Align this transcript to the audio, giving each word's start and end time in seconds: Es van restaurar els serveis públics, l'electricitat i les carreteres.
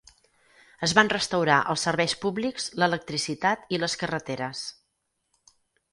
Es 0.87 0.93
van 0.99 1.11
restaurar 1.13 1.57
els 1.73 1.83
serveis 1.89 2.17
públics, 2.25 2.67
l'electricitat 2.85 3.69
i 3.77 3.83
les 3.85 3.99
carreteres. 4.05 4.67